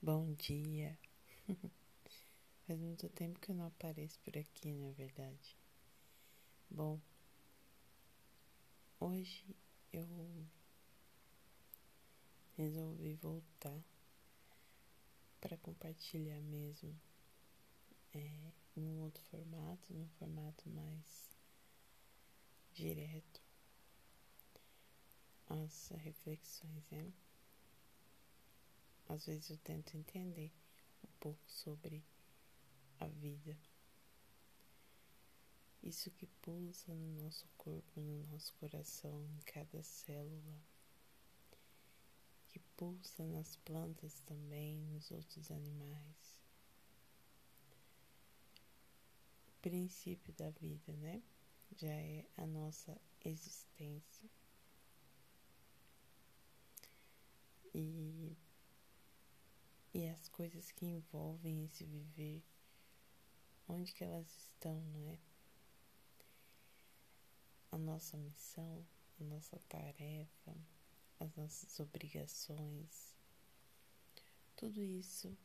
Bom 0.00 0.32
dia. 0.34 0.96
Faz 2.66 2.78
muito 2.78 3.08
tempo 3.08 3.40
que 3.40 3.50
eu 3.50 3.54
não 3.56 3.66
apareço 3.66 4.16
por 4.20 4.36
aqui, 4.38 4.72
na 4.72 4.92
verdade. 4.92 5.56
Bom, 6.70 7.00
hoje 9.00 9.56
eu 9.92 10.06
resolvi 12.56 13.14
voltar 13.14 13.82
para 15.40 15.56
compartilhar 15.56 16.40
mesmo 16.42 16.94
é, 18.14 18.52
em 18.76 18.86
um 18.88 19.00
outro 19.00 19.22
formato, 19.24 19.92
num 19.92 20.08
formato 20.10 20.68
mais 20.70 21.36
direto, 22.72 23.42
as 25.48 25.88
reflexões, 25.96 26.88
né? 26.90 27.12
Às 29.08 29.24
vezes 29.24 29.48
eu 29.48 29.56
tento 29.58 29.96
entender 29.96 30.52
um 31.02 31.08
pouco 31.18 31.50
sobre 31.50 32.04
a 33.00 33.06
vida. 33.06 33.56
Isso 35.82 36.10
que 36.10 36.26
pulsa 36.42 36.92
no 36.92 37.22
nosso 37.22 37.48
corpo, 37.56 38.00
no 38.00 38.26
nosso 38.26 38.52
coração, 38.54 39.24
em 39.24 39.40
cada 39.46 39.82
célula, 39.82 40.60
que 42.48 42.58
pulsa 42.76 43.24
nas 43.24 43.56
plantas 43.56 44.20
também, 44.26 44.76
nos 44.92 45.10
outros 45.10 45.50
animais. 45.50 46.38
O 49.48 49.60
princípio 49.62 50.34
da 50.34 50.50
vida, 50.50 50.92
né? 50.94 51.22
Já 51.76 51.92
é 51.92 52.26
a 52.36 52.46
nossa 52.46 53.00
existência. 53.24 54.28
E 57.74 58.27
e 59.92 60.06
as 60.08 60.28
coisas 60.28 60.70
que 60.72 60.86
envolvem 60.86 61.64
esse 61.64 61.84
viver, 61.84 62.42
onde 63.66 63.92
que 63.92 64.04
elas 64.04 64.28
estão, 64.36 64.80
não 64.80 65.08
é? 65.08 65.18
A 67.70 67.78
nossa 67.78 68.16
missão, 68.16 68.86
a 69.20 69.24
nossa 69.24 69.58
tarefa, 69.68 70.56
as 71.20 71.34
nossas 71.34 71.78
obrigações, 71.80 73.16
tudo 74.56 74.82
isso 74.82 75.36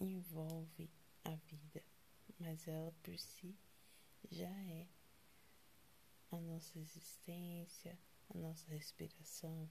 envolve 0.00 0.90
a 1.24 1.34
vida, 1.34 1.82
mas 2.38 2.66
ela 2.68 2.92
por 3.02 3.18
si 3.18 3.56
já 4.30 4.50
é 4.50 4.86
a 6.30 6.40
nossa 6.40 6.78
existência, 6.78 7.98
a 8.28 8.38
nossa 8.38 8.68
respiração, 8.70 9.70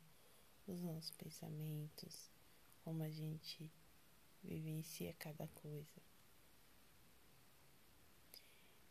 os 0.66 0.81
nossos 0.81 1.11
pensamentos, 1.11 2.31
como 2.83 3.03
a 3.03 3.09
gente 3.09 3.71
vivencia 4.43 5.13
cada 5.13 5.47
coisa. 5.47 6.01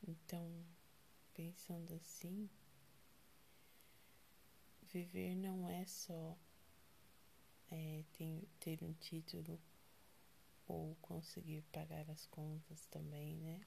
Então, 0.06 0.64
pensando 1.34 1.94
assim, 1.94 2.50
viver 4.92 5.34
não 5.36 5.68
é 5.68 5.84
só 5.86 6.36
é, 7.70 8.04
ter, 8.12 8.48
ter 8.58 8.82
um 8.82 8.92
título 8.94 9.60
ou 10.66 10.96
conseguir 10.96 11.62
pagar 11.72 12.08
as 12.10 12.26
contas 12.26 12.86
também, 12.86 13.36
né? 13.36 13.60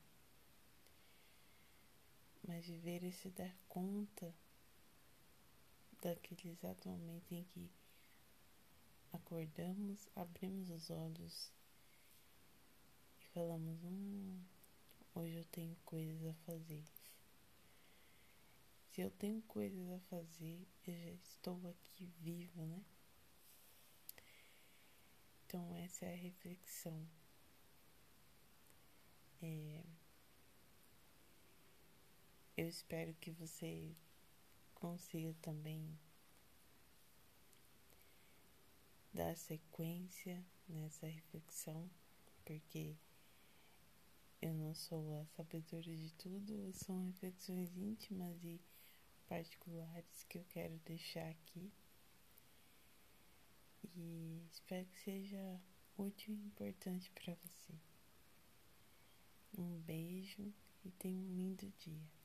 Mas 2.47 2.65
viver 2.65 3.03
é 3.03 3.11
se 3.11 3.29
dar 3.29 3.55
conta 3.67 4.33
daquele 6.01 6.49
exato 6.49 6.87
momento 6.87 7.31
em 7.33 7.43
que 7.45 7.71
acordamos, 9.15 10.09
abrimos 10.15 10.69
os 10.69 10.89
olhos 10.89 11.51
e 13.19 13.25
falamos: 13.33 13.83
Hum, 13.83 14.43
hoje 15.13 15.37
eu 15.37 15.45
tenho 15.45 15.75
coisas 15.85 16.25
a 16.25 16.33
fazer. 16.45 16.83
Se 18.91 19.01
eu 19.01 19.11
tenho 19.11 19.41
coisas 19.43 19.89
a 19.89 19.99
fazer, 20.01 20.65
eu 20.87 20.93
já 20.93 21.11
estou 21.11 21.67
aqui 21.67 22.05
viva, 22.21 22.65
né? 22.65 22.83
Então, 25.45 25.75
essa 25.75 26.05
é 26.05 26.13
a 26.13 26.17
reflexão. 26.17 27.07
É... 29.41 29.83
Eu 32.55 32.69
espero 32.69 33.13
que 33.15 33.31
você 33.31 33.93
consiga 34.73 35.33
também 35.41 35.99
dar 39.15 39.35
sequência 39.37 40.45
nessa 40.67 41.07
reflexão, 41.07 41.89
porque 42.43 42.97
eu 44.41 44.53
não 44.53 44.75
sou 44.75 45.15
a 45.21 45.25
sabedora 45.25 45.95
de 45.95 46.13
tudo, 46.15 46.73
são 46.73 47.05
reflexões 47.05 47.77
íntimas 47.77 48.43
e 48.43 48.59
particulares 49.25 50.23
que 50.25 50.37
eu 50.37 50.43
quero 50.49 50.77
deixar 50.79 51.29
aqui. 51.29 51.71
E 53.95 54.45
espero 54.51 54.85
que 54.87 54.99
seja 54.99 55.61
útil 55.97 56.35
e 56.35 56.45
importante 56.47 57.09
para 57.11 57.35
você. 57.35 57.73
Um 59.57 59.79
beijo 59.79 60.53
e 60.83 60.91
tenha 60.91 61.17
um 61.17 61.33
lindo 61.33 61.71
dia. 61.79 62.24